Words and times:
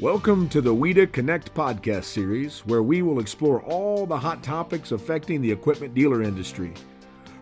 Welcome 0.00 0.48
to 0.50 0.60
the 0.60 0.72
WEDA 0.72 1.10
Connect 1.10 1.52
podcast 1.54 2.04
series, 2.04 2.60
where 2.60 2.84
we 2.84 3.02
will 3.02 3.18
explore 3.18 3.62
all 3.64 4.06
the 4.06 4.16
hot 4.16 4.44
topics 4.44 4.92
affecting 4.92 5.42
the 5.42 5.50
equipment 5.50 5.92
dealer 5.92 6.22
industry. 6.22 6.72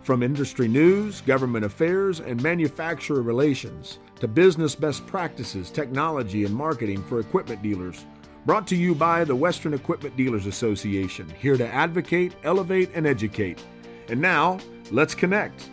From 0.00 0.22
industry 0.22 0.66
news, 0.66 1.20
government 1.20 1.66
affairs, 1.66 2.20
and 2.20 2.42
manufacturer 2.42 3.20
relations 3.20 3.98
to 4.20 4.26
business 4.26 4.74
best 4.74 5.06
practices, 5.06 5.70
technology, 5.70 6.46
and 6.46 6.54
marketing 6.54 7.02
for 7.02 7.20
equipment 7.20 7.60
dealers. 7.62 8.06
Brought 8.46 8.66
to 8.68 8.74
you 8.74 8.94
by 8.94 9.22
the 9.22 9.36
Western 9.36 9.74
Equipment 9.74 10.16
Dealers 10.16 10.46
Association, 10.46 11.28
here 11.38 11.58
to 11.58 11.68
advocate, 11.68 12.32
elevate, 12.42 12.88
and 12.94 13.06
educate. 13.06 13.62
And 14.08 14.18
now, 14.18 14.60
let's 14.90 15.14
connect. 15.14 15.68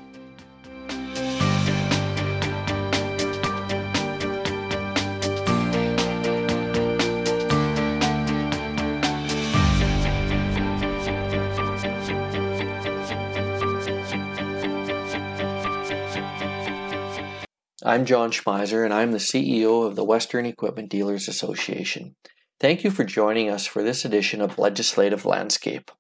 I'm 17.94 18.06
John 18.06 18.32
Schmeiser, 18.32 18.84
and 18.84 18.92
I'm 18.92 19.12
the 19.12 19.20
CEO 19.20 19.86
of 19.86 19.96
the 19.96 20.04
Western 20.04 20.48
Equipment 20.48 20.90
Dealers 20.90 21.28
Association. 21.28 22.16
Thank 22.60 22.84
you 22.84 22.90
for 22.90 23.04
joining 23.04 23.52
us 23.52 23.68
for 23.68 23.84
this 23.84 24.04
edition 24.04 24.42
of 24.42 24.58
Legislative 24.58 25.28
Landscape. 25.28 25.92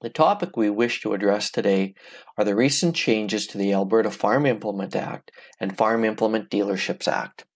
The 0.00 0.10
topic 0.10 0.56
we 0.56 0.70
wish 0.70 1.00
to 1.00 1.12
address 1.12 1.50
today 1.50 1.94
are 2.38 2.44
the 2.44 2.54
recent 2.54 2.94
changes 2.94 3.48
to 3.48 3.58
the 3.58 3.72
Alberta 3.72 4.12
Farm 4.12 4.46
Implement 4.46 4.94
Act 4.94 5.32
and 5.58 5.76
Farm 5.76 6.04
Implement 6.04 6.50
Dealerships 6.50 7.08
Act. 7.08 7.46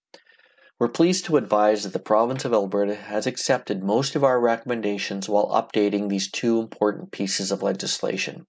We're 0.81 0.89
pleased 0.89 1.27
to 1.27 1.37
advise 1.37 1.85
that 1.85 1.93
the 1.93 2.01
province 2.01 2.45
of 2.45 2.53
Alberta 2.53 2.97
has 2.97 3.29
accepted 3.29 3.85
most 3.85 4.17
of 4.17 4.25
our 4.25 4.41
recommendations 4.41 5.29
while 5.29 5.47
updating 5.51 6.09
these 6.09 6.29
two 6.29 6.59
important 6.59 7.13
pieces 7.13 7.53
of 7.53 7.63
legislation. 7.63 8.49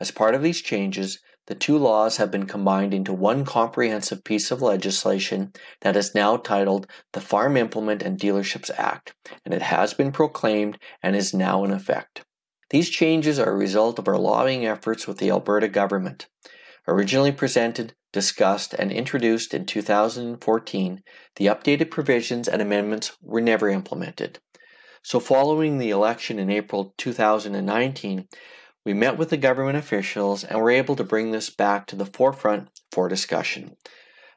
As 0.00 0.12
part 0.12 0.36
of 0.36 0.42
these 0.44 0.62
changes, 0.62 1.18
the 1.46 1.54
two 1.54 1.76
laws 1.76 2.16
have 2.16 2.30
been 2.30 2.46
combined 2.46 2.94
into 2.94 3.12
one 3.12 3.44
comprehensive 3.44 4.24
piece 4.24 4.50
of 4.50 4.62
legislation 4.62 5.52
that 5.82 5.96
is 5.96 6.14
now 6.14 6.36
titled 6.36 6.86
the 7.12 7.20
Farm 7.20 7.56
Implement 7.56 8.02
and 8.02 8.18
Dealerships 8.18 8.70
Act, 8.78 9.14
and 9.44 9.52
it 9.52 9.62
has 9.62 9.92
been 9.92 10.12
proclaimed 10.12 10.78
and 11.02 11.14
is 11.14 11.34
now 11.34 11.64
in 11.64 11.70
effect. 11.70 12.24
These 12.70 12.90
changes 12.90 13.38
are 13.38 13.50
a 13.50 13.56
result 13.56 13.98
of 13.98 14.08
our 14.08 14.18
lobbying 14.18 14.66
efforts 14.66 15.06
with 15.06 15.18
the 15.18 15.30
Alberta 15.30 15.68
government. 15.68 16.28
Originally 16.88 17.32
presented, 17.32 17.94
discussed, 18.12 18.74
and 18.74 18.90
introduced 18.90 19.54
in 19.54 19.66
2014, 19.66 21.02
the 21.36 21.46
updated 21.46 21.90
provisions 21.90 22.48
and 22.48 22.60
amendments 22.62 23.16
were 23.20 23.40
never 23.40 23.68
implemented. 23.68 24.38
So, 25.02 25.20
following 25.20 25.76
the 25.76 25.90
election 25.90 26.38
in 26.38 26.50
April 26.50 26.94
2019, 26.96 28.26
we 28.84 28.92
met 28.92 29.16
with 29.16 29.30
the 29.30 29.36
government 29.36 29.78
officials 29.78 30.44
and 30.44 30.58
were 30.58 30.70
able 30.70 30.96
to 30.96 31.04
bring 31.04 31.30
this 31.30 31.50
back 31.50 31.86
to 31.86 31.96
the 31.96 32.06
forefront 32.06 32.68
for 32.92 33.08
discussion. 33.08 33.76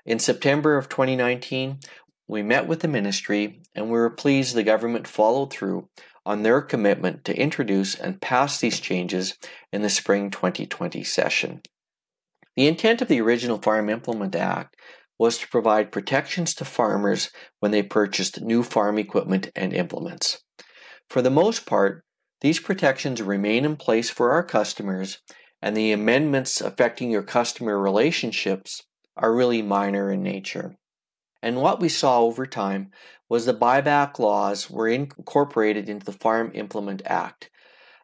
In 0.06 0.20
September 0.20 0.78
of 0.78 0.90
2019, 0.90 1.80
we 2.28 2.42
met 2.44 2.68
with 2.68 2.80
the 2.82 2.88
ministry 2.88 3.62
and 3.76 3.86
we 3.86 3.92
were 3.92 4.10
pleased 4.10 4.56
the 4.56 4.64
government 4.64 5.08
followed 5.08 5.52
through 5.52 5.90
on 6.26 6.44
their 6.44 6.62
commitment 6.62 7.24
to 7.26 7.38
introduce 7.38 7.96
and 7.96 8.22
pass 8.22 8.60
these 8.60 8.80
changes 8.80 9.38
in 9.72 9.82
the 9.82 9.90
spring 9.90 10.30
2020 10.30 11.04
session. 11.04 11.62
The 12.56 12.68
intent 12.68 13.02
of 13.02 13.08
the 13.08 13.22
original 13.22 13.62
Farm 13.62 13.90
Implement 13.90 14.36
Act 14.36 14.76
was 15.20 15.38
to 15.38 15.48
provide 15.48 15.92
protections 15.92 16.54
to 16.56 16.66
farmers 16.66 17.32
when 17.60 17.72
they 17.72 17.84
purchased 17.84 18.42
new 18.42 18.64
farm 18.64 18.98
equipment 18.98 19.50
and 19.56 19.74
implements. 19.74 20.44
For 21.10 21.22
the 21.22 21.32
most 21.32 21.66
part, 21.66 22.04
these 22.42 22.60
protections 22.60 23.22
remain 23.22 23.66
in 23.66 23.76
place 23.76 24.10
for 24.10 24.32
our 24.32 24.44
customers, 24.44 25.20
and 25.62 25.76
the 25.76 25.92
amendments 25.92 26.62
affecting 26.62 27.10
your 27.10 27.24
customer 27.24 27.80
relationships 27.80 28.84
are 29.16 29.34
really 29.34 29.62
minor 29.62 30.12
in 30.12 30.22
nature. 30.22 30.76
And 31.42 31.62
what 31.62 31.80
we 31.80 31.90
saw 31.90 32.22
over 32.22 32.46
time 32.46 32.92
was 33.30 33.46
the 33.46 33.54
buyback 33.54 34.20
laws 34.20 34.70
were 34.70 34.88
incorporated 34.88 35.90
into 35.90 36.06
the 36.06 36.12
Farm 36.12 36.52
Implement 36.54 37.02
Act. 37.06 37.50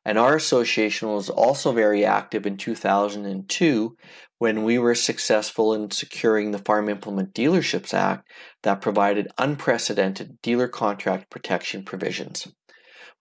And 0.05 0.17
our 0.17 0.35
association 0.35 1.09
was 1.09 1.29
also 1.29 1.71
very 1.71 2.03
active 2.03 2.45
in 2.45 2.57
2002 2.57 3.95
when 4.39 4.63
we 4.63 4.77
were 4.77 4.95
successful 4.95 5.73
in 5.73 5.91
securing 5.91 6.51
the 6.51 6.59
Farm 6.59 6.89
Implement 6.89 7.33
Dealerships 7.33 7.93
Act 7.93 8.27
that 8.63 8.81
provided 8.81 9.31
unprecedented 9.37 10.41
dealer 10.41 10.67
contract 10.67 11.29
protection 11.29 11.85
provisions. 11.85 12.47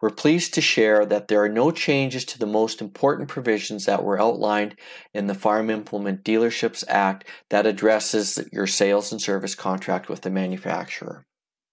We're 0.03 0.11
pleased 0.11 0.53
to 0.55 0.61
share 0.61 1.07
that 1.07 1.29
there 1.29 1.41
are 1.45 1.49
no 1.49 1.71
changes 1.71 2.25
to 2.25 2.39
the 2.39 2.45
most 2.45 2.81
important 2.81 3.29
provisions 3.29 3.85
that 3.87 4.03
were 4.03 4.21
outlined 4.21 4.75
in 5.15 5.29
the 5.29 5.35
Farm 5.35 5.71
Implement 5.71 6.25
Dealerships 6.25 6.83
Act 6.89 7.25
that 7.51 7.67
addresses 7.67 8.41
your 8.51 8.67
sales 8.67 9.13
and 9.13 9.23
service 9.23 9.55
contract 9.55 10.09
with 10.09 10.23
the 10.23 10.31
manufacturer. 10.31 11.25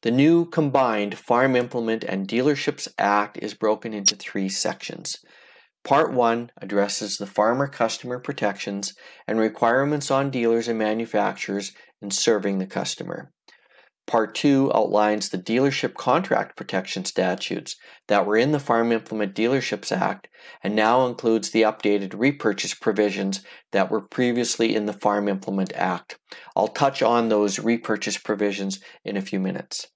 The 0.04 0.12
new 0.12 0.46
combined 0.46 1.18
Farm 1.18 1.56
Implement 1.56 2.04
and 2.04 2.28
Dealerships 2.28 2.88
Act 3.00 3.40
is 3.42 3.56
broken 3.56 3.96
into 3.96 4.16
three 4.16 4.48
sections. 4.48 5.18
Part 5.84 6.14
1 6.14 6.52
addresses 6.62 7.18
the 7.18 7.26
farmer 7.26 7.68
customer 7.68 8.20
protections 8.20 8.94
and 9.28 9.40
requirements 9.40 10.12
on 10.12 10.30
dealers 10.30 10.68
and 10.68 10.78
manufacturers 10.78 11.72
in 12.00 12.12
serving 12.12 12.60
the 12.60 12.68
customer. 12.68 13.32
Part 14.10 14.34
2 14.34 14.72
outlines 14.74 15.30
the 15.30 15.38
dealership 15.38 15.94
contract 15.94 16.58
protection 16.58 17.06
statutes 17.06 17.76
that 18.08 18.26
were 18.26 18.38
in 18.38 18.52
the 18.52 18.60
Farm 18.60 18.92
Implement 18.92 19.36
Dealerships 19.36 19.96
Act 19.96 20.28
and 20.64 20.76
now 20.76 21.06
includes 21.06 21.52
the 21.52 21.62
updated 21.62 22.16
repurchase 22.18 22.74
provisions 22.74 23.42
that 23.72 23.92
were 23.92 24.02
previously 24.02 24.76
in 24.76 24.88
the 24.88 24.94
Farm 24.94 25.28
Implement 25.28 25.72
Act. 25.76 26.18
I'll 26.56 26.70
touch 26.70 27.04
on 27.04 27.30
those 27.30 27.60
repurchase 27.60 28.18
provisions 28.18 28.80
in 29.06 29.16
a 29.16 29.22
few 29.22 29.40
minutes. 29.40 29.90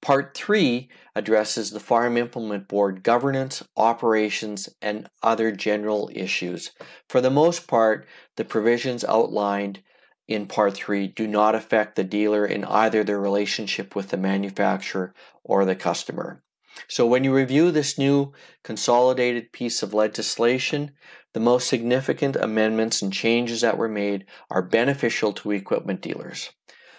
Part 0.00 0.34
3 0.34 0.88
addresses 1.14 1.72
the 1.72 1.78
Farm 1.78 2.16
Implement 2.16 2.68
Board 2.68 3.02
governance, 3.02 3.62
operations, 3.76 4.70
and 4.80 5.10
other 5.22 5.52
general 5.52 6.10
issues. 6.14 6.70
For 7.10 7.20
the 7.20 7.28
most 7.28 7.68
part, 7.68 8.06
the 8.36 8.46
provisions 8.46 9.04
outlined 9.04 9.82
in 10.34 10.46
part 10.46 10.74
three 10.74 11.06
do 11.06 11.26
not 11.26 11.54
affect 11.54 11.96
the 11.96 12.04
dealer 12.04 12.46
in 12.46 12.64
either 12.64 13.04
their 13.04 13.20
relationship 13.20 13.94
with 13.94 14.08
the 14.08 14.16
manufacturer 14.16 15.14
or 15.44 15.64
the 15.64 15.74
customer. 15.74 16.42
So, 16.88 17.06
when 17.06 17.22
you 17.22 17.34
review 17.34 17.70
this 17.70 17.98
new 17.98 18.32
consolidated 18.62 19.52
piece 19.52 19.82
of 19.82 19.92
legislation, 19.92 20.92
the 21.34 21.40
most 21.40 21.68
significant 21.68 22.36
amendments 22.36 23.02
and 23.02 23.12
changes 23.12 23.60
that 23.60 23.76
were 23.76 23.88
made 23.88 24.24
are 24.50 24.62
beneficial 24.62 25.32
to 25.34 25.50
equipment 25.50 26.00
dealers. 26.00 26.50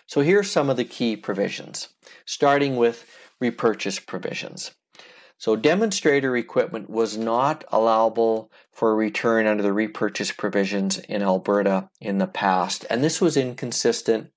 So, 0.06 0.22
here 0.22 0.40
are 0.40 0.44
some 0.44 0.70
of 0.70 0.78
the 0.78 0.86
key 0.86 1.16
provisions, 1.16 1.90
starting 2.26 2.76
with 2.76 3.10
repurchase 3.40 4.00
provisions. 4.00 4.72
So 5.38 5.56
demonstrator 5.56 6.38
equipment 6.38 6.90
was 6.90 7.18
not 7.18 7.66
allowable 7.70 8.52
for 8.72 8.96
return 8.96 9.46
under 9.46 9.64
the 9.64 9.74
repurchase 9.74 10.32
provisions 10.32 11.00
in 11.00 11.22
Alberta 11.22 11.90
in 12.00 12.18
the 12.18 12.28
past, 12.28 12.86
and 12.90 13.04
this 13.04 13.20
was 13.20 13.36
inconsistent 13.36 14.32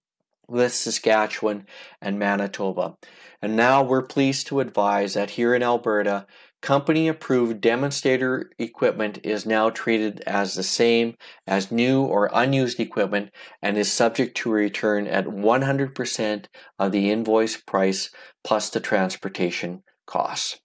with 0.49 0.73
Saskatchewan 0.73 1.67
and 2.01 2.19
Manitoba. 2.19 2.97
And 3.43 3.57
now 3.57 3.83
we're 3.83 4.03
pleased 4.03 4.47
to 4.49 4.61
advise 4.61 5.15
that 5.15 5.31
here 5.31 5.55
in 5.55 5.63
Alberta, 5.63 6.27
company 6.63 7.07
approved 7.07 7.61
demonstrator 7.61 8.51
equipment 8.59 9.19
is 9.23 9.47
now 9.47 9.71
treated 9.71 10.21
as 10.27 10.55
the 10.55 10.63
same 10.63 11.15
as 11.47 11.71
new 11.71 12.03
or 12.03 12.31
unused 12.33 12.81
equipment 12.81 13.31
and 13.63 13.77
is 13.77 13.93
subject 13.93 14.37
to 14.39 14.51
return 14.51 15.07
at 15.07 15.27
100% 15.27 16.47
of 16.79 16.93
the 16.93 17.11
invoice 17.11 17.57
price 17.57 18.11
plus 18.43 18.71
the 18.71 18.81
transportation 18.81 19.83
costs. 20.07 20.59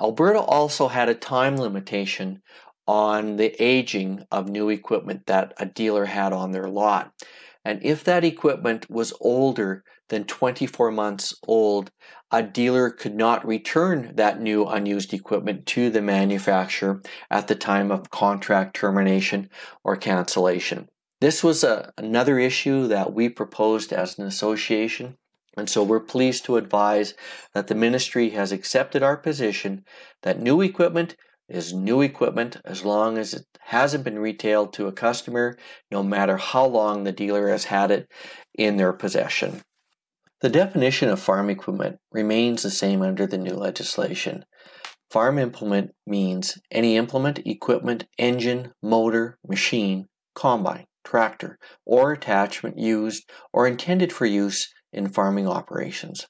Alberta 0.00 0.40
also 0.40 0.88
had 0.88 1.08
a 1.08 1.14
time 1.14 1.56
limitation 1.56 2.42
on 2.86 3.36
the 3.36 3.54
aging 3.62 4.24
of 4.30 4.48
new 4.48 4.68
equipment 4.68 5.26
that 5.26 5.52
a 5.58 5.66
dealer 5.66 6.04
had 6.04 6.32
on 6.32 6.52
their 6.52 6.68
lot. 6.68 7.12
And 7.64 7.80
if 7.82 8.04
that 8.04 8.24
equipment 8.24 8.88
was 8.88 9.12
older 9.20 9.82
than 10.08 10.24
24 10.24 10.92
months 10.92 11.34
old, 11.48 11.90
a 12.30 12.42
dealer 12.42 12.90
could 12.90 13.14
not 13.14 13.46
return 13.46 14.12
that 14.14 14.40
new 14.40 14.64
unused 14.64 15.12
equipment 15.12 15.66
to 15.66 15.90
the 15.90 16.02
manufacturer 16.02 17.02
at 17.30 17.48
the 17.48 17.56
time 17.56 17.90
of 17.90 18.10
contract 18.10 18.76
termination 18.76 19.50
or 19.82 19.96
cancellation. 19.96 20.88
This 21.20 21.42
was 21.42 21.64
a, 21.64 21.92
another 21.96 22.38
issue 22.38 22.86
that 22.88 23.12
we 23.12 23.28
proposed 23.28 23.92
as 23.92 24.18
an 24.18 24.26
association 24.26 25.16
and 25.56 25.70
so 25.70 25.82
we're 25.82 26.00
pleased 26.00 26.44
to 26.44 26.56
advise 26.56 27.14
that 27.54 27.66
the 27.66 27.74
ministry 27.74 28.30
has 28.30 28.52
accepted 28.52 29.02
our 29.02 29.16
position 29.16 29.84
that 30.22 30.40
new 30.40 30.60
equipment 30.60 31.16
is 31.48 31.72
new 31.72 32.02
equipment 32.02 32.56
as 32.64 32.84
long 32.84 33.16
as 33.18 33.32
it 33.32 33.46
hasn't 33.60 34.04
been 34.04 34.18
retailed 34.18 34.72
to 34.72 34.86
a 34.86 34.92
customer, 34.92 35.56
no 35.90 36.02
matter 36.02 36.36
how 36.36 36.64
long 36.64 37.04
the 37.04 37.12
dealer 37.12 37.48
has 37.48 37.64
had 37.64 37.90
it 37.90 38.10
in 38.54 38.76
their 38.76 38.92
possession. 38.92 39.62
The 40.40 40.48
definition 40.48 41.08
of 41.08 41.20
farm 41.20 41.48
equipment 41.48 41.98
remains 42.12 42.62
the 42.62 42.70
same 42.70 43.00
under 43.02 43.26
the 43.26 43.38
new 43.38 43.54
legislation. 43.54 44.44
Farm 45.10 45.38
implement 45.38 45.92
means 46.06 46.58
any 46.70 46.96
implement, 46.96 47.38
equipment, 47.46 48.04
engine, 48.18 48.72
motor, 48.82 49.38
machine, 49.46 50.06
combine, 50.34 50.84
tractor, 51.04 51.58
or 51.84 52.12
attachment 52.12 52.76
used 52.78 53.30
or 53.52 53.66
intended 53.66 54.12
for 54.12 54.26
use 54.26 54.68
in 54.92 55.08
farming 55.08 55.48
operations. 55.48 56.26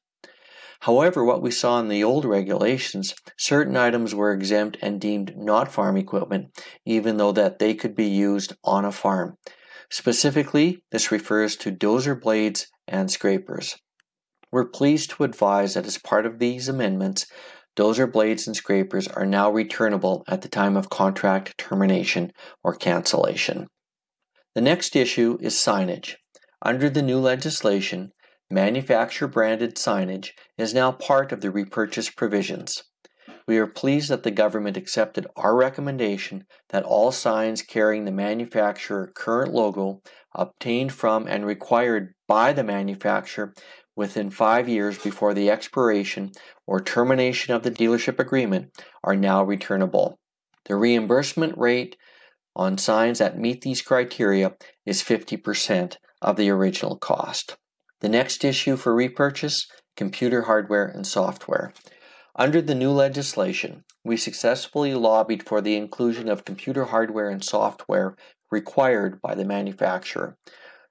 However, 0.81 1.25
what 1.25 1.43
we 1.43 1.51
saw 1.51 1.81
in 1.81 1.89
the 1.89 2.05
old 2.05 2.25
regulations, 2.25 3.15
certain 3.39 3.77
items 3.77 4.15
were 4.15 4.33
exempt 4.33 4.77
and 4.83 5.01
deemed 5.01 5.37
not 5.37 5.73
farm 5.73 5.97
equipment, 5.97 6.49
even 6.85 7.17
though 7.17 7.33
that 7.33 7.59
they 7.59 7.75
could 7.75 7.95
be 7.95 8.07
used 8.07 8.55
on 8.63 8.85
a 8.85 8.93
farm. 8.93 9.37
Specifically, 9.91 10.83
this 10.91 11.11
refers 11.11 11.57
to 11.57 11.73
dozer 11.73 12.21
blades 12.21 12.67
and 12.87 13.11
scrapers. 13.11 13.77
We're 14.53 14.69
pleased 14.69 15.11
to 15.11 15.25
advise 15.25 15.75
that 15.75 15.87
as 15.87 15.99
part 15.99 16.27
of 16.27 16.39
these 16.39 16.69
amendments, 16.69 17.27
dozer 17.77 18.11
blades 18.11 18.47
and 18.47 18.57
scrapers 18.57 19.09
are 19.09 19.27
now 19.27 19.51
returnable 19.51 20.25
at 20.29 20.43
the 20.43 20.49
time 20.49 20.77
of 20.77 20.91
contract 20.91 21.57
termination 21.59 22.33
or 22.63 22.75
cancellation. 22.75 23.67
The 24.55 24.61
next 24.61 24.97
issue 24.97 25.39
is 25.41 25.55
signage. 25.55 26.15
Under 26.63 26.89
the 26.89 27.03
new 27.03 27.19
legislation, 27.19 28.13
Manufacturer 28.51 29.27
branded 29.27 29.75
signage 29.75 30.31
is 30.57 30.73
now 30.73 30.93
part 30.93 31.33
of 31.33 31.41
the 31.41 31.51
repurchase 31.51 32.11
provisions. 32.11 32.85
We 33.49 33.59
are 33.59 33.67
pleased 33.67 34.09
that 34.09 34.23
the 34.23 34.31
government 34.31 34.77
accepted 34.77 35.27
our 35.35 35.57
recommendation 35.57 36.45
that 36.69 36.85
all 36.85 37.11
signs 37.11 37.63
carrying 37.63 38.05
the 38.05 38.13
manufacturer 38.13 39.11
current 39.17 39.53
logo 39.53 40.01
obtained 40.33 40.93
from 40.93 41.27
and 41.27 41.45
required 41.45 42.15
by 42.29 42.53
the 42.53 42.63
manufacturer 42.63 43.53
within 43.97 44.31
five 44.31 44.69
years 44.69 44.97
before 44.97 45.35
the 45.35 45.51
expiration 45.51 46.31
or 46.69 46.81
termination 46.81 47.53
of 47.53 47.65
the 47.65 47.71
dealership 47.73 48.21
agreement 48.21 48.71
are 49.03 49.17
now 49.17 49.43
returnable. 49.43 50.21
The 50.67 50.77
reimbursement 50.77 51.59
rate 51.59 51.97
on 52.55 52.79
signs 52.79 53.19
that 53.19 53.39
meet 53.39 53.63
these 53.63 53.83
criteria 53.83 54.55
is 54.85 55.03
50% 55.03 55.97
of 56.23 56.37
the 56.37 56.49
original 56.51 56.97
cost. 56.97 57.57
The 58.01 58.09
next 58.11 58.45
issue 58.45 58.77
for 58.77 58.95
repurchase 58.95 59.67
computer 59.97 60.43
hardware 60.43 60.85
and 60.85 61.07
software. 61.07 61.73
Under 62.35 62.61
the 62.61 62.75
new 62.75 62.91
legislation, 62.91 63.85
we 64.05 64.19
successfully 64.19 64.95
lobbied 64.95 65.43
for 65.43 65.63
the 65.63 65.77
inclusion 65.77 66.29
of 66.29 66.45
computer 66.45 66.87
hardware 66.87 67.31
and 67.31 67.43
software 67.43 68.15
required 68.51 69.23
by 69.23 69.35
the 69.35 69.47
manufacturer. 69.47 70.37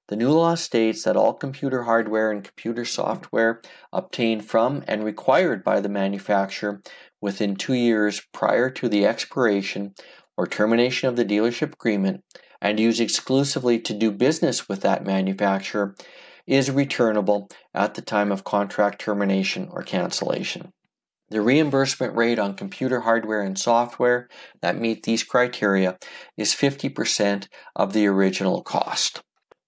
The 0.08 0.16
new 0.16 0.32
law 0.32 0.56
states 0.56 1.04
that 1.04 1.16
all 1.16 1.34
computer 1.34 1.84
hardware 1.84 2.32
and 2.32 2.44
computer 2.44 2.86
software 2.86 3.62
obtained 3.94 4.46
from 4.46 4.84
and 4.88 5.04
required 5.04 5.64
by 5.64 5.82
the 5.82 5.90
manufacturer 5.90 6.82
within 7.22 7.56
two 7.56 7.74
years 7.74 8.22
prior 8.34 8.70
to 8.72 8.90
the 8.90 9.06
expiration 9.06 9.94
or 10.36 10.48
termination 10.48 11.08
of 11.10 11.16
the 11.16 11.26
dealership 11.26 11.74
agreement 11.74 12.24
and 12.62 12.80
used 12.80 13.00
exclusively 13.00 13.80
to 13.80 13.94
do 13.94 14.12
business 14.12 14.68
with 14.68 14.82
that 14.82 15.06
manufacturer 15.06 15.96
is 16.48 16.70
returnable 16.72 17.50
at 17.74 17.96
the 17.96 18.02
time 18.02 18.32
of 18.32 18.44
contract 18.44 19.00
termination 19.00 19.68
or 19.72 19.84
cancellation. 19.84 20.72
The 21.30 21.42
reimbursement 21.42 22.16
rate 22.16 22.38
on 22.38 22.54
computer 22.54 23.02
hardware 23.02 23.42
and 23.42 23.58
software 23.58 24.30
that 24.62 24.80
meet 24.80 25.04
these 25.04 25.24
criteria 25.24 25.98
is 26.38 26.54
50% 26.54 27.48
of 27.76 27.94
the 27.94 28.06
original 28.06 28.62
cost. 28.62 29.24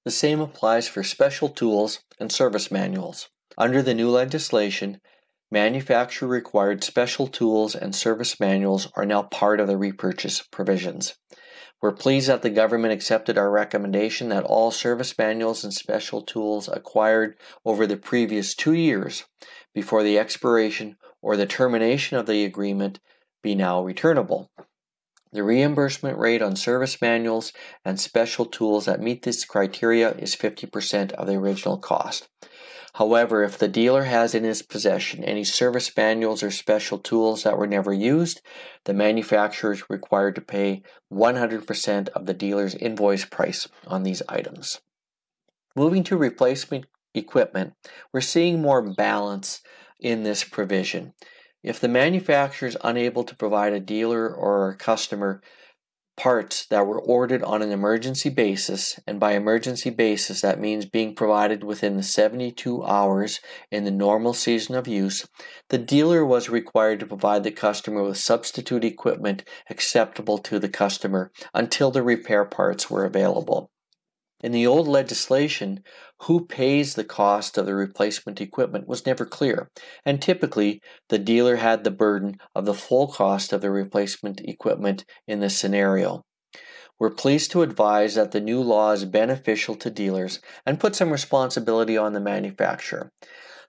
The 0.06 0.12
same 0.12 0.40
applies 0.40 0.88
for 0.88 1.04
special 1.04 1.50
tools 1.50 2.00
and 2.20 2.32
service 2.32 2.72
manuals. 2.72 3.30
Under 3.58 3.82
the 3.82 3.96
new 3.96 4.10
legislation, 4.10 5.02
manufacturer 5.50 6.28
required 6.28 6.84
special 6.84 7.26
tools 7.26 7.76
and 7.76 7.96
service 7.96 8.40
manuals 8.40 8.90
are 8.96 9.06
now 9.06 9.24
part 9.24 9.60
of 9.60 9.68
the 9.68 9.78
repurchase 9.78 10.44
provisions. 10.52 11.16
We're 11.82 11.92
pleased 11.92 12.28
that 12.28 12.42
the 12.42 12.50
government 12.50 12.94
accepted 12.94 13.38
our 13.38 13.52
recommendation 13.52 14.30
that 14.30 14.44
all 14.44 14.72
service 14.72 15.16
manuals 15.18 15.64
and 15.64 15.74
special 15.74 16.24
tools 16.24 16.68
acquired 16.68 17.38
over 17.64 17.86
the 17.86 17.98
previous 17.98 18.56
two 18.56 18.74
years 18.74 19.26
before 19.76 20.02
the 20.02 20.18
expiration 20.18 20.98
or 21.22 21.38
the 21.38 21.46
termination 21.46 22.18
of 22.18 22.26
the 22.26 22.44
agreement 22.46 23.00
be 23.44 23.54
now 23.54 23.84
returnable. 23.84 24.50
The 25.32 25.44
reimbursement 25.44 26.18
rate 26.18 26.42
on 26.42 26.56
service 26.56 27.00
manuals 27.00 27.54
and 27.86 28.00
special 28.00 28.46
tools 28.46 28.86
that 28.86 29.02
meet 29.02 29.22
this 29.22 29.46
criteria 29.46 30.12
is 30.14 30.36
50% 30.36 31.12
of 31.12 31.28
the 31.28 31.36
original 31.36 31.78
cost. 31.78 32.28
However, 32.98 33.44
if 33.44 33.60
the 33.60 33.68
dealer 33.68 34.06
has 34.06 34.34
in 34.34 34.44
his 34.44 34.64
possession 34.64 35.24
any 35.24 35.44
service 35.44 35.96
manuals 35.96 36.42
or 36.42 36.50
special 36.50 36.98
tools 36.98 37.44
that 37.44 37.56
were 37.56 37.68
never 37.68 37.94
used, 37.94 38.42
the 38.86 38.94
manufacturer 38.94 39.72
is 39.72 39.88
required 39.88 40.34
to 40.34 40.42
pay 40.42 40.82
100% 41.14 42.10
of 42.10 42.26
the 42.26 42.34
dealer's 42.34 42.74
invoice 42.74 43.24
price 43.24 43.68
on 43.86 44.02
these 44.02 44.24
items. 44.28 44.82
Moving 45.76 46.04
to 46.06 46.18
replacement 46.18 46.88
equipment, 47.14 47.74
we're 48.12 48.22
seeing 48.22 48.64
more 48.64 48.82
balance 48.82 49.62
in 50.00 50.24
this 50.24 50.44
provision. 50.44 51.14
If 51.62 51.80
the 51.80 51.88
manufacturer 51.88 52.68
is 52.68 52.78
unable 52.84 53.24
to 53.26 53.36
provide 53.36 53.74
a 53.74 53.80
dealer 53.80 54.28
or 54.28 54.72
a 54.72 54.76
customer 54.76 55.44
parts 56.18 56.66
that 56.66 56.86
were 56.86 57.00
ordered 57.00 57.44
on 57.44 57.62
an 57.62 57.72
emergency 57.72 58.30
basis, 58.30 59.00
and 59.06 59.20
by 59.20 59.34
emergency 59.34 59.92
basis, 59.92 60.42
that 60.42 60.60
means 60.60 60.86
being 60.86 61.16
provided 61.16 61.64
within 61.64 61.96
the 61.96 62.04
72 62.04 62.84
hours 62.84 63.40
in 63.72 63.86
the 63.86 63.92
normal 63.92 64.34
season 64.34 64.76
of 64.76 64.88
use, 64.88 65.28
the 65.70 65.78
dealer 65.78 66.26
was 66.26 66.50
required 66.50 67.00
to 67.00 67.06
provide 67.06 67.44
the 67.44 67.52
customer 67.52 68.04
with 68.04 68.18
substitute 68.18 68.84
equipment 68.84 69.44
acceptable 69.70 70.40
to 70.40 70.60
the 70.60 70.70
customer 70.70 71.32
until 71.54 71.92
the 71.92 72.04
repair 72.04 72.44
parts 72.44 72.90
were 72.90 73.06
available. 73.06 73.70
In 74.42 74.52
the 74.52 74.68
old 74.68 74.88
legislation, 74.88 75.84
who 76.24 76.46
pays 76.46 76.94
the 76.94 77.04
cost 77.04 77.58
of 77.58 77.66
the 77.66 77.74
replacement 77.74 78.40
equipment 78.40 78.88
was 78.88 79.06
never 79.06 79.26
clear, 79.26 79.72
and 80.06 80.22
typically 80.22 80.80
the 81.10 81.18
dealer 81.18 81.56
had 81.56 81.84
the 81.84 81.92
burden 81.92 82.38
of 82.54 82.66
the 82.66 82.76
full 82.76 83.08
cost 83.08 83.52
of 83.52 83.62
the 83.62 83.72
replacement 83.72 84.42
equipment 84.42 85.06
in 85.28 85.40
this 85.40 85.58
scenario. 85.58 86.24
We're 87.00 87.12
pleased 87.12 87.52
to 87.52 87.64
advise 87.64 88.14
that 88.16 88.32
the 88.32 88.40
new 88.40 88.62
law 88.62 88.92
is 88.92 89.06
beneficial 89.06 89.76
to 89.76 89.90
dealers 89.90 90.40
and 90.66 90.80
put 90.80 90.96
some 90.96 91.12
responsibility 91.12 91.98
on 91.98 92.14
the 92.14 92.20
manufacturer. 92.20 93.12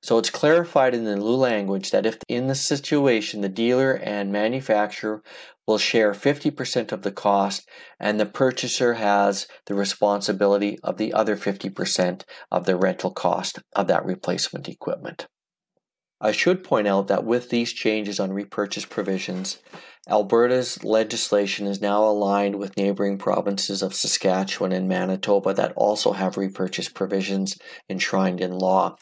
So 0.03 0.19
it's 0.19 0.31
clarified 0.31 0.95
in 0.95 1.05
the 1.05 1.17
new 1.17 1.25
language 1.25 1.91
that 1.91 2.07
if 2.07 2.19
in 2.29 2.47
the 2.47 2.55
situation 2.55 3.41
the 3.41 3.49
dealer 3.49 3.93
and 3.93 4.31
manufacturer 4.31 5.23
will 5.69 5.79
share 5.79 6.13
50% 6.13 6.91
of 6.93 7.03
the 7.03 7.13
cost 7.13 7.69
and 8.01 8.19
the 8.19 8.27
purchaser 8.27 8.95
has 8.95 9.47
the 9.67 9.75
responsibility 9.75 10.79
of 10.83 10.97
the 10.97 11.13
other 11.13 11.37
50% 11.37 12.23
of 12.51 12.65
the 12.65 12.75
rental 12.75 13.13
cost 13.13 13.61
of 13.77 13.87
that 13.87 14.05
replacement 14.05 14.67
equipment. 14.67 15.29
I 16.21 16.33
should 16.33 16.65
point 16.65 16.89
out 16.89 17.07
that 17.09 17.25
with 17.25 17.51
these 17.51 17.73
changes 17.73 18.19
on 18.19 18.33
repurchase 18.33 18.87
provisions, 18.87 19.59
Alberta's 20.09 20.83
legislation 20.83 21.67
is 21.67 21.83
now 21.83 22.03
aligned 22.03 22.57
with 22.57 22.77
neighboring 22.77 23.19
provinces 23.19 23.83
of 23.83 23.95
Saskatchewan 23.95 24.73
and 24.73 24.89
Manitoba 24.89 25.53
that 25.55 25.75
also 25.77 26.13
have 26.13 26.39
repurchase 26.39 26.89
provisions 26.89 27.59
enshrined 27.91 28.41
in 28.41 28.53
law. 28.53 28.97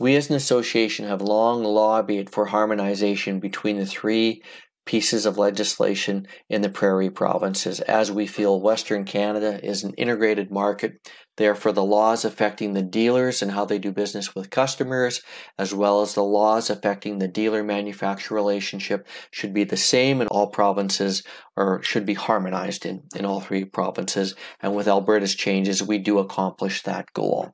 We 0.00 0.16
as 0.16 0.28
an 0.28 0.34
association 0.34 1.06
have 1.06 1.22
long 1.22 1.62
lobbied 1.62 2.28
for 2.28 2.46
harmonization 2.46 3.38
between 3.38 3.78
the 3.78 3.86
three 3.86 4.42
pieces 4.86 5.24
of 5.24 5.38
legislation 5.38 6.26
in 6.48 6.62
the 6.62 6.68
prairie 6.68 7.10
provinces 7.10 7.80
as 7.80 8.12
we 8.12 8.26
feel 8.26 8.60
Western 8.60 9.04
Canada 9.04 9.58
is 9.64 9.82
an 9.82 9.94
integrated 9.94 10.50
market. 10.50 11.10
Therefore, 11.36 11.72
the 11.72 11.84
laws 11.84 12.24
affecting 12.24 12.74
the 12.74 12.82
dealers 12.82 13.42
and 13.42 13.50
how 13.52 13.64
they 13.64 13.78
do 13.78 13.90
business 13.90 14.34
with 14.34 14.50
customers, 14.50 15.20
as 15.58 15.74
well 15.74 16.02
as 16.02 16.14
the 16.14 16.22
laws 16.22 16.70
affecting 16.70 17.18
the 17.18 17.28
dealer 17.28 17.64
manufacturer 17.64 18.36
relationship, 18.36 19.06
should 19.30 19.52
be 19.52 19.64
the 19.64 19.76
same 19.76 20.20
in 20.20 20.28
all 20.28 20.48
provinces 20.48 21.24
or 21.56 21.82
should 21.82 22.06
be 22.06 22.14
harmonized 22.14 22.86
in, 22.86 23.02
in 23.16 23.24
all 23.24 23.40
three 23.40 23.64
provinces. 23.64 24.34
And 24.60 24.76
with 24.76 24.86
Alberta's 24.86 25.34
changes, 25.34 25.82
we 25.82 25.98
do 25.98 26.18
accomplish 26.18 26.82
that 26.82 27.12
goal. 27.14 27.52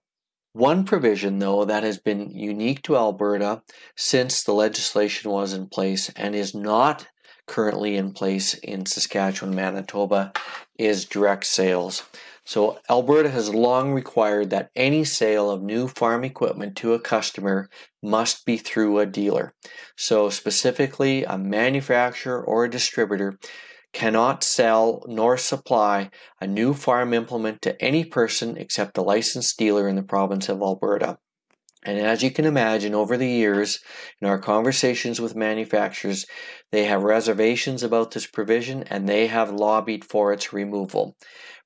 One 0.53 0.85
provision, 0.85 1.39
though, 1.39 1.65
that 1.65 1.85
has 1.85 1.99
been 1.99 2.31
unique 2.31 2.83
to 2.83 2.97
Alberta 2.97 3.63
since 3.97 4.43
the 4.43 4.53
legislation 4.53 5.31
was 5.31 5.53
in 5.53 5.69
place 5.69 6.11
and 6.17 6.35
is 6.35 6.57
not 6.57 7.07
currently 7.51 7.97
in 7.97 8.13
place 8.13 8.55
in 8.55 8.87
Saskatchewan, 8.87 9.53
Manitoba, 9.53 10.33
is 10.79 11.05
direct 11.05 11.45
sales. 11.45 12.05
So, 12.45 12.79
Alberta 12.89 13.29
has 13.31 13.53
long 13.53 13.93
required 13.93 14.51
that 14.51 14.71
any 14.77 15.05
sale 15.05 15.51
of 15.51 15.61
new 15.61 15.89
farm 15.89 16.23
equipment 16.23 16.77
to 16.77 16.95
a 16.95 17.01
customer 17.01 17.69
must 18.03 18.47
be 18.47 18.57
through 18.57 19.01
a 19.01 19.05
dealer. 19.05 19.53
So, 19.97 20.31
specifically, 20.31 21.25
a 21.25 21.37
manufacturer 21.37 22.41
or 22.41 22.65
a 22.65 22.71
distributor 22.71 23.37
cannot 23.93 24.45
sell 24.45 25.05
nor 25.09 25.37
supply 25.37 26.11
a 26.41 26.47
new 26.47 26.73
farm 26.73 27.13
implement 27.13 27.63
to 27.63 27.83
any 27.83 28.05
person 28.05 28.57
except 28.57 28.97
a 28.97 29.03
licensed 29.03 29.59
dealer 29.59 29.89
in 29.89 29.97
the 29.97 30.05
province 30.05 30.49
of 30.49 30.63
Alberta. 30.63 31.19
And 31.83 31.99
as 31.99 32.23
you 32.23 32.31
can 32.31 32.45
imagine, 32.45 32.95
over 32.95 33.17
the 33.17 33.29
years, 33.29 33.81
in 34.21 34.29
our 34.29 34.39
conversations 34.39 35.21
with 35.21 35.35
manufacturers, 35.35 36.27
they 36.73 36.85
have 36.85 37.03
reservations 37.03 37.83
about 37.83 38.11
this 38.11 38.27
provision 38.27 38.83
and 38.85 39.09
they 39.09 39.29
have 39.29 39.51
lobbied 39.51 40.05
for 40.05 40.33
its 40.33 40.53
removal. 40.53 41.17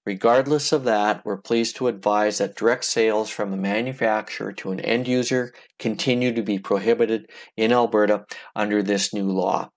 Regardless 0.06 0.70
of 0.70 0.84
that, 0.84 1.24
we're 1.24 1.40
pleased 1.40 1.76
to 1.76 1.88
advise 1.88 2.38
that 2.38 2.56
direct 2.56 2.84
sales 2.84 3.30
from 3.30 3.52
a 3.52 3.56
manufacturer 3.56 4.52
to 4.52 4.70
an 4.70 4.80
end 4.80 5.08
user 5.08 5.52
continue 5.78 6.32
to 6.32 6.42
be 6.42 6.58
prohibited 6.58 7.30
in 7.56 7.72
Alberta 7.72 8.26
under 8.54 8.82
this 8.82 9.14
new 9.14 9.24
law. 9.24 9.70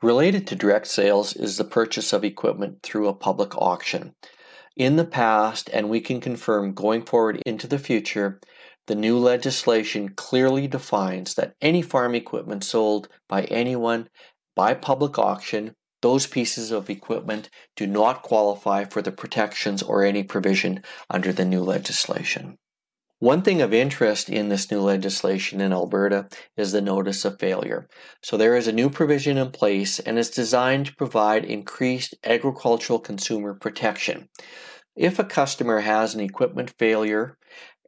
Related 0.00 0.46
to 0.46 0.54
direct 0.54 0.86
sales 0.86 1.34
is 1.34 1.56
the 1.56 1.64
purchase 1.64 2.12
of 2.12 2.24
equipment 2.24 2.82
through 2.84 3.08
a 3.08 3.14
public 3.14 3.56
auction. 3.58 4.14
In 4.76 4.94
the 4.94 5.04
past, 5.04 5.68
and 5.72 5.90
we 5.90 6.00
can 6.00 6.20
confirm 6.20 6.72
going 6.72 7.02
forward 7.02 7.42
into 7.44 7.66
the 7.66 7.80
future, 7.80 8.40
the 8.88 8.94
new 8.94 9.18
legislation 9.18 10.08
clearly 10.08 10.66
defines 10.66 11.34
that 11.34 11.54
any 11.60 11.82
farm 11.82 12.14
equipment 12.14 12.64
sold 12.64 13.08
by 13.28 13.44
anyone 13.44 14.08
by 14.56 14.74
public 14.74 15.18
auction, 15.18 15.76
those 16.02 16.26
pieces 16.26 16.70
of 16.70 16.90
equipment 16.90 17.50
do 17.76 17.86
not 17.86 18.22
qualify 18.22 18.84
for 18.84 19.02
the 19.02 19.12
protections 19.12 19.82
or 19.82 20.04
any 20.04 20.22
provision 20.24 20.82
under 21.08 21.32
the 21.32 21.44
new 21.44 21.60
legislation. 21.60 22.56
One 23.20 23.42
thing 23.42 23.60
of 23.60 23.74
interest 23.74 24.28
in 24.28 24.48
this 24.48 24.70
new 24.70 24.80
legislation 24.80 25.60
in 25.60 25.72
Alberta 25.72 26.28
is 26.56 26.72
the 26.72 26.80
notice 26.80 27.24
of 27.24 27.38
failure. 27.38 27.88
So 28.22 28.36
there 28.36 28.56
is 28.56 28.68
a 28.68 28.72
new 28.72 28.88
provision 28.90 29.36
in 29.36 29.50
place 29.50 29.98
and 29.98 30.18
it's 30.18 30.30
designed 30.30 30.86
to 30.86 30.94
provide 30.94 31.44
increased 31.44 32.14
agricultural 32.24 33.00
consumer 33.00 33.54
protection. 33.54 34.28
If 34.96 35.18
a 35.18 35.24
customer 35.24 35.80
has 35.80 36.14
an 36.14 36.20
equipment 36.20 36.74
failure 36.78 37.38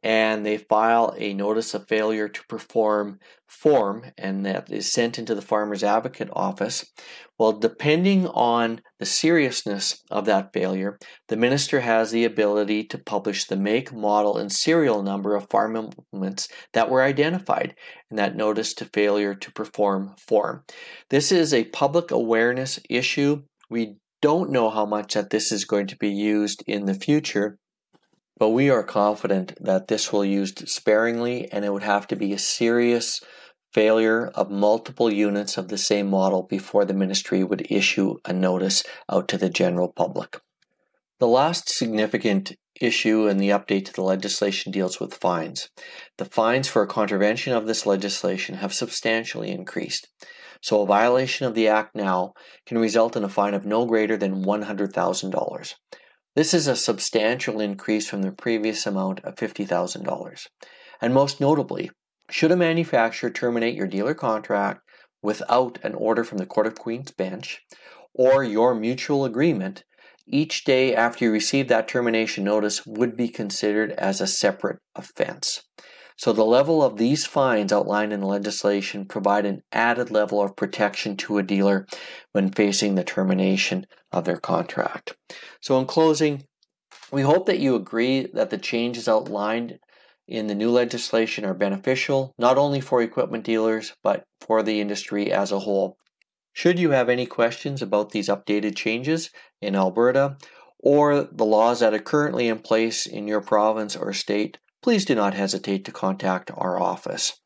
and 0.03 0.45
they 0.45 0.57
file 0.57 1.13
a 1.17 1.33
notice 1.33 1.73
of 1.73 1.87
failure 1.87 2.27
to 2.27 2.43
perform 2.47 3.19
form 3.47 4.05
and 4.17 4.45
that 4.45 4.71
is 4.71 4.91
sent 4.91 5.19
into 5.19 5.35
the 5.35 5.41
farmer's 5.41 5.83
advocate 5.83 6.29
office. 6.33 6.85
Well 7.37 7.53
depending 7.53 8.27
on 8.27 8.81
the 8.99 9.05
seriousness 9.05 10.03
of 10.09 10.25
that 10.25 10.53
failure 10.53 10.97
the 11.27 11.37
minister 11.37 11.81
has 11.81 12.11
the 12.11 12.25
ability 12.25 12.85
to 12.85 12.97
publish 12.97 13.45
the 13.45 13.57
make 13.57 13.93
model 13.93 14.37
and 14.37 14.51
serial 14.51 15.03
number 15.03 15.35
of 15.35 15.49
farm 15.49 15.75
implements 15.75 16.47
that 16.73 16.89
were 16.89 17.03
identified 17.03 17.75
in 18.09 18.17
that 18.17 18.35
notice 18.35 18.73
to 18.75 18.85
failure 18.85 19.35
to 19.35 19.51
perform 19.51 20.15
form. 20.17 20.63
This 21.09 21.31
is 21.31 21.53
a 21.53 21.65
public 21.65 22.11
awareness 22.11 22.79
issue. 22.89 23.43
We 23.69 23.97
don't 24.21 24.51
know 24.51 24.69
how 24.69 24.85
much 24.85 25.15
that 25.15 25.31
this 25.31 25.51
is 25.51 25.65
going 25.65 25.87
to 25.87 25.97
be 25.97 26.09
used 26.09 26.63
in 26.67 26.85
the 26.85 26.93
future 26.93 27.57
but 28.41 28.49
we 28.49 28.71
are 28.71 28.81
confident 28.81 29.53
that 29.63 29.87
this 29.87 30.11
will 30.11 30.23
be 30.23 30.29
used 30.29 30.67
sparingly 30.67 31.47
and 31.51 31.63
it 31.63 31.71
would 31.71 31.83
have 31.83 32.07
to 32.07 32.15
be 32.15 32.33
a 32.33 32.39
serious 32.39 33.21
failure 33.71 34.29
of 34.29 34.49
multiple 34.49 35.13
units 35.13 35.59
of 35.59 35.67
the 35.67 35.77
same 35.77 36.09
model 36.09 36.41
before 36.41 36.83
the 36.83 36.91
ministry 36.95 37.43
would 37.43 37.71
issue 37.71 38.15
a 38.25 38.33
notice 38.33 38.83
out 39.07 39.27
to 39.27 39.37
the 39.37 39.47
general 39.47 39.89
public. 39.89 40.41
The 41.19 41.27
last 41.27 41.69
significant 41.69 42.53
issue 42.81 43.27
in 43.27 43.37
the 43.37 43.49
update 43.49 43.85
to 43.85 43.93
the 43.93 44.01
legislation 44.01 44.71
deals 44.71 44.99
with 44.99 45.13
fines. 45.13 45.69
The 46.17 46.25
fines 46.25 46.67
for 46.67 46.81
a 46.81 46.87
contravention 46.87 47.53
of 47.53 47.67
this 47.67 47.85
legislation 47.85 48.55
have 48.55 48.73
substantially 48.73 49.51
increased. 49.51 50.07
So, 50.63 50.81
a 50.81 50.87
violation 50.87 51.45
of 51.45 51.53
the 51.53 51.67
Act 51.67 51.93
now 51.95 52.33
can 52.65 52.79
result 52.79 53.15
in 53.15 53.23
a 53.23 53.29
fine 53.29 53.53
of 53.53 53.67
no 53.67 53.85
greater 53.85 54.17
than 54.17 54.43
$100,000. 54.43 55.73
This 56.33 56.53
is 56.53 56.67
a 56.67 56.77
substantial 56.77 57.59
increase 57.59 58.07
from 58.07 58.21
the 58.21 58.31
previous 58.31 58.87
amount 58.87 59.19
of 59.25 59.35
$50,000. 59.35 60.47
And 61.01 61.13
most 61.13 61.41
notably, 61.41 61.91
should 62.29 62.51
a 62.51 62.55
manufacturer 62.55 63.29
terminate 63.29 63.75
your 63.75 63.87
dealer 63.87 64.13
contract 64.13 64.81
without 65.21 65.77
an 65.83 65.93
order 65.93 66.23
from 66.23 66.37
the 66.37 66.45
Court 66.45 66.67
of 66.67 66.75
Queen's 66.75 67.11
Bench 67.11 67.61
or 68.13 68.43
your 68.45 68.73
mutual 68.73 69.25
agreement, 69.25 69.83
each 70.25 70.63
day 70.63 70.95
after 70.95 71.25
you 71.25 71.31
receive 71.31 71.67
that 71.67 71.89
termination 71.89 72.45
notice 72.45 72.85
would 72.85 73.17
be 73.17 73.27
considered 73.27 73.91
as 73.91 74.21
a 74.21 74.27
separate 74.27 74.79
offense. 74.95 75.63
So 76.17 76.33
the 76.33 76.43
level 76.43 76.83
of 76.83 76.97
these 76.97 77.25
fines 77.25 77.73
outlined 77.73 78.13
in 78.13 78.19
the 78.19 78.27
legislation 78.27 79.05
provide 79.05 79.45
an 79.45 79.63
added 79.71 80.11
level 80.11 80.41
of 80.41 80.55
protection 80.55 81.17
to 81.17 81.37
a 81.37 81.43
dealer 81.43 81.87
when 82.31 82.51
facing 82.51 82.95
the 82.95 83.03
termination 83.03 83.87
of 84.11 84.25
their 84.25 84.37
contract. 84.37 85.15
So 85.61 85.79
in 85.79 85.85
closing, 85.85 86.43
we 87.11 87.21
hope 87.21 87.45
that 87.47 87.59
you 87.59 87.75
agree 87.75 88.27
that 88.33 88.49
the 88.49 88.57
changes 88.57 89.07
outlined 89.07 89.79
in 90.27 90.47
the 90.47 90.55
new 90.55 90.71
legislation 90.71 91.43
are 91.43 91.53
beneficial 91.53 92.33
not 92.37 92.57
only 92.57 92.79
for 92.79 93.01
equipment 93.01 93.43
dealers 93.43 93.93
but 94.01 94.23
for 94.39 94.63
the 94.63 94.79
industry 94.79 95.31
as 95.31 95.51
a 95.51 95.59
whole. 95.59 95.97
Should 96.53 96.79
you 96.79 96.91
have 96.91 97.09
any 97.09 97.25
questions 97.25 97.81
about 97.81 98.11
these 98.11 98.29
updated 98.29 98.75
changes 98.75 99.29
in 99.61 99.75
Alberta 99.75 100.37
or 100.79 101.23
the 101.23 101.45
laws 101.45 101.79
that 101.79 101.93
are 101.93 101.99
currently 101.99 102.47
in 102.47 102.59
place 102.59 103.05
in 103.05 103.27
your 103.27 103.41
province 103.41 103.95
or 103.95 104.13
state, 104.13 104.57
please 104.81 105.05
do 105.05 105.15
not 105.15 105.33
hesitate 105.33 105.85
to 105.85 105.91
contact 105.91 106.51
our 106.55 106.79
office. 106.79 107.39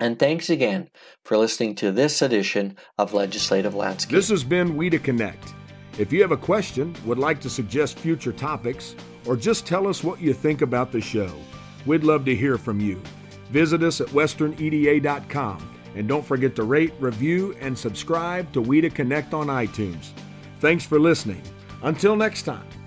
And 0.00 0.18
thanks 0.18 0.50
again 0.50 0.88
for 1.24 1.36
listening 1.36 1.74
to 1.76 1.92
this 1.92 2.20
edition 2.20 2.76
of 2.98 3.14
Legislative 3.14 3.74
Landscape. 3.74 4.12
This 4.12 4.28
has 4.28 4.44
been 4.44 4.74
WEDA 4.74 5.02
Connect. 5.02 5.54
If 5.98 6.12
you 6.12 6.20
have 6.22 6.32
a 6.32 6.36
question, 6.36 6.94
would 7.04 7.18
like 7.18 7.40
to 7.42 7.50
suggest 7.50 7.98
future 7.98 8.32
topics, 8.32 8.96
or 9.26 9.36
just 9.36 9.66
tell 9.66 9.86
us 9.86 10.02
what 10.02 10.20
you 10.20 10.32
think 10.32 10.62
about 10.62 10.90
the 10.90 11.00
show, 11.00 11.32
We'd 11.86 12.04
love 12.04 12.24
to 12.24 12.34
hear 12.34 12.56
from 12.56 12.80
you. 12.80 13.02
Visit 13.50 13.82
us 13.82 14.00
at 14.00 14.08
westerneda.com 14.08 15.70
and 15.94 16.08
don't 16.08 16.24
forget 16.24 16.56
to 16.56 16.64
rate, 16.64 16.92
review, 16.98 17.54
and 17.60 17.78
subscribe 17.78 18.52
to 18.52 18.62
WEDA 18.62 18.94
Connect 18.94 19.32
on 19.32 19.46
iTunes. 19.46 20.10
Thanks 20.60 20.84
for 20.84 20.98
listening. 20.98 21.42
Until 21.82 22.16
next 22.16 22.42
time. 22.42 22.83